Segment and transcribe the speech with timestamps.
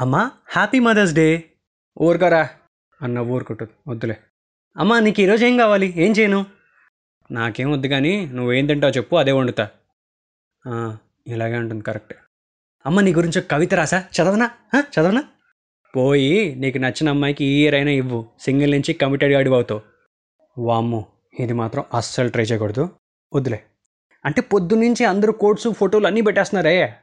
[0.00, 1.44] అమ్మా happy mother's day
[2.00, 2.48] ఊరుకోరా.
[3.02, 3.90] అన్న ఊరుకుంటుంది.
[3.90, 4.16] వద్దులే.
[4.76, 5.92] అమ్మా నీకు ఈరోజు ఏం కావాలి?
[5.96, 6.46] ఏం చేయను?
[7.30, 9.68] నాకేం వద్దు కానీ నువ్వేం తింటావు చెప్పు అదే వండుతా.
[11.26, 12.14] ఇలాగే ఉంటుంది కరెక్ట్.
[12.86, 13.98] అమ్మ నీ గురించి ఒక కవిత రాసా?
[13.98, 14.50] చదవనా?
[14.80, 15.24] చదవనా?
[15.96, 18.26] పోయి నీకు నచ్చిన అమ్మాయికి ఈ ఇయర్ అయినా ఇవ్వు.
[18.40, 19.80] సింగిల్ నుంచి కమిటెడ్ గాడి అవుతావు
[20.58, 21.06] వామ్మో
[21.40, 22.88] ఇది మాత్రం అస్సలు ట్రై చేయకూడదు.
[23.34, 23.64] వద్దులే.
[24.24, 26.94] అంటే పొద్దు నుంచి అందరూ కోట్స్ ఫోటోలు అన్నీ పెట్టేస్తున్నారే.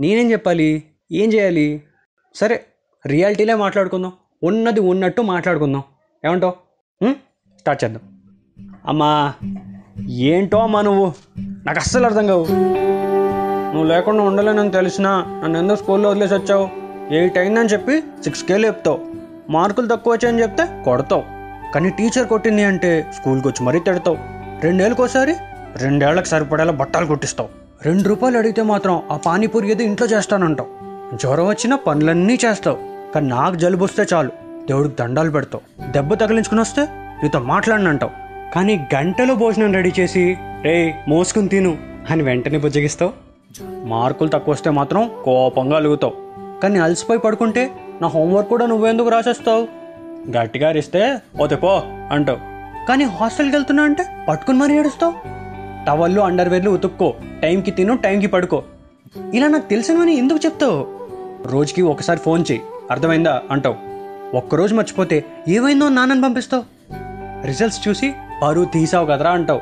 [0.00, 0.84] నేనేం చెప్పాలి?
[1.12, 1.82] ఏం చేయాలి?
[2.34, 2.64] సరే
[3.06, 4.12] రియాలిటీలే మాట్లాడుకుందాం.
[4.42, 5.82] ఉన్నది ఉన్నట్టు మాట్లాడుకుందాం.
[6.26, 6.52] ఏమంటావు?
[7.58, 8.02] స్టార్ట్ చేద్దాం.
[8.86, 9.34] అమ్మా
[10.08, 11.12] ఏంటో అమ్మా నువ్వు?
[11.38, 12.46] నాకు అస్సలు అర్థం కావు.
[13.72, 15.40] నువ్వు లేకుండా ఉండలేనని తెలిసినా.
[15.44, 16.68] నన్ను ఎందుకు స్కూల్లో వదిలేసి వచ్చావు?
[17.14, 19.00] ఎయిట్ అయిందని చెప్పి సిక్స్కే లేపుతావు
[19.50, 21.22] మార్కులు తక్కువ వచ్చాయని చెప్తే కొడతావు.
[21.74, 24.18] కానీ టీచర్ కొట్టింది అంటే స్కూల్కి వచ్చి మరీ తిడతావు.
[24.60, 25.34] రెండేళ్ళకోసారి
[25.76, 27.48] రెండేళ్ళకు సరిపడేలా బట్టలు కొట్టిస్తావు.
[27.82, 30.79] రెండు రూపాయలు అడిగితే మాత్రం ఆ పానీపూరి ఏదో ఇంట్లో చేస్తానంటావు.
[31.14, 32.78] జ్వరం వచ్చినా పనులన్నీ చేస్తావు.
[33.14, 34.28] కానీ నాకు జలుబు వస్తే చాలు.
[34.66, 35.90] దేవుడికి దండాలు పెడతావు.
[35.90, 38.10] దెబ్బ తగిలించుకుని వస్తే నీతో మాట్లాడినంటావు.
[38.54, 41.78] కానీ గంటలో భోజనం రెడీ చేసి రే మోసుకుని తిను
[42.10, 43.12] అని వెంటనే బుజ్జగిస్తావు.
[43.84, 46.14] మార్కులు తక్కువ వస్తే మాత్రం కోపంగా అలుగుతావు.
[46.62, 47.70] కానీ అలసిపోయి పడుకుంటే
[48.02, 49.68] నా హోంవర్క్ కూడా నువ్వెందుకు రాసేస్తావు?
[50.30, 52.38] గట్టిగా అరిస్తే పోతే పో అంటావు.
[52.86, 55.12] కానీ హాస్టల్కి వెళ్తున్నా అంటే పట్టుకుని మరీ ఏడుస్తావు?
[55.86, 57.14] టవల్లు అండర్వేర్లు ఉతుక్కో.
[57.42, 58.62] టైంకి తిను టైంకి పడుకో.
[59.34, 60.99] ఇలా నాకు తెలిసినవని ఎందుకు చెప్తావు?
[61.46, 62.62] రోజుకి ఒకసారి ఫోన్ చేయి.
[62.90, 63.42] అర్థమైందా?
[63.50, 63.76] అంటావు.
[64.36, 66.64] ఒక్కరోజు మర్చిపోతే ఏమైందో నాన్నని పంపిస్తావు.
[67.46, 69.60] రిజల్ట్స్ చూసి పరువు తీసావు కదరా అంటావు.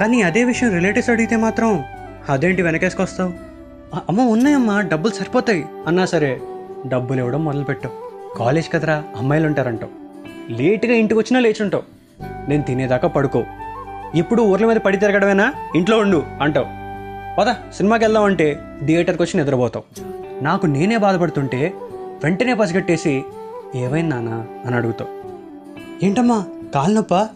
[0.00, 1.84] కానీ అదే విషయం రిలేటివ్స్ అడిగితే మాత్రం
[2.28, 3.32] అదేంటి వెనకేసుకొస్తావు?
[4.08, 5.66] అమ్మ ఉన్నాయమ్మా డబ్బులు సరిపోతాయి.
[5.86, 6.40] అన్నా సరే
[6.86, 8.04] డబ్బులు ఇవ్వడం మొదలుపెట్టావు.
[8.38, 9.92] కాలేజ్ కదరా అమ్మాయిలు ఉంటారంటావు.
[10.52, 11.82] లేటుగా ఇంటికి వచ్చినా లేచుంటావు.
[12.48, 13.44] నేను తినేదాకా పడుకో.
[14.14, 15.52] ఇప్పుడు ఊర్ల మీద పడి తిరగడమేనా?
[15.74, 16.66] ఇంట్లో ఉండు అంటావు.
[17.40, 20.23] పద సినిమాకి వెళ్దాం అంటే థియేటర్కి వచ్చి నిద్రపోతావు.
[20.42, 21.72] నాకు నేనే బాధపడుతుంటే
[22.24, 23.24] వెంటనే పసిగట్టేసి
[23.74, 24.46] ఏమైంది నాన్న?
[24.66, 25.10] అని అడుగుతావు.
[26.04, 27.28] ఏంటమ్మా కాలునొప్పా?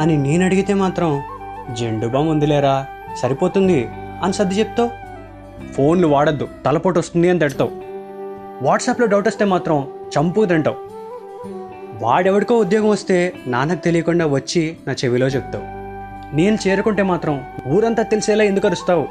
[0.00, 1.22] అని నేను అడిగితే మాత్రం
[1.72, 3.88] జెండు బామ్ ఉందిలేరా సరిపోతుంది
[4.22, 4.90] అని సర్ది చెప్తావు.
[5.72, 7.70] ఫోన్లు వాడద్దు తలపోటు వస్తుంది అని తిడతావు.
[8.64, 9.88] వాట్సాప్లో డౌట్ వస్తే మాత్రం
[10.18, 10.76] చంపు తింటావు.
[12.02, 15.64] వాడెవడికో ఉద్యోగం వస్తే నాన్నకు తెలియకుండా వచ్చి నా చెవిలో చెప్తావు.
[16.36, 19.08] నేను చేరుకుంటే మాత్రం ఊరంతా తెలిసేలా ఎందుకు అరుస్తావు?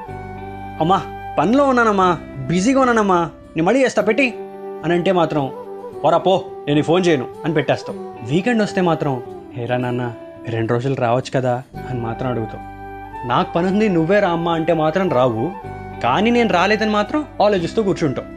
[0.81, 1.01] అమ్మా
[1.39, 2.17] పనిలో ఉన్నానమ్మా.
[2.47, 3.19] బిజీగా ఉన్నానమ్మా.
[3.23, 4.33] నేను మళ్ళీ చేస్తా పెట్టి.
[4.83, 5.51] అని అంటే మాత్రం
[6.05, 8.27] వరా పో నేను ఫోన్ చేయను అని పెట్టేస్తావు.
[8.31, 9.23] వీకెండ్ వస్తే మాత్రం
[9.53, 10.13] హేరా నాన్న
[10.49, 12.75] రెండు రోజులు రావచ్చు కదా అని మాత్రం అడుగుతావు.
[13.27, 15.51] నాకు పని ఉంది నువ్వే రా అమ్మా అంటే మాత్రం రావు.
[16.03, 18.27] కానీ నేను రాలేదని మాత్రం ఆలోచిస్తూ కూర్చుంటావు.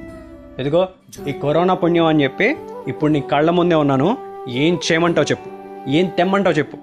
[0.60, 0.88] ఎదుగో
[1.28, 2.56] ఈ కరోనా పుణ్యం అని చెప్పి
[2.88, 4.18] ఇప్పుడు నీ కళ్ళ ముందే ఉన్నాను.
[4.48, 5.50] ఏం చేయమంటావు చెప్పు.
[5.88, 6.78] ఏం తెమ్మంటావు చెప్పు.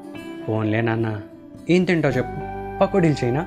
[0.47, 1.21] ఫోన్లే నాన్న
[1.69, 2.31] ఏం తింటావు చెప్పు.
[2.79, 3.45] పకోడీలు చేయనా?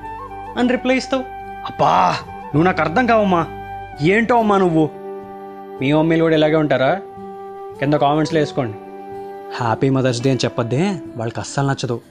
[0.57, 1.23] అని రిప్లై ఇస్తావు.
[1.65, 2.15] అబ్బా
[2.45, 3.47] నువ్వు నాకు అర్థం కావమ్మా.
[4.01, 4.89] ఏంటో అమ్మా నువ్వు?
[5.81, 7.01] మీ మమ్మీలు కూడా ఇలాగే ఉంటారా?
[7.79, 8.77] కింద కామెంట్స్లో వేసుకోండి.
[9.63, 12.01] హ్యాపీ మదర్స్ డే అని చెప్పొద్దే వాళ్ళకి అస్సలు నచ్చదు.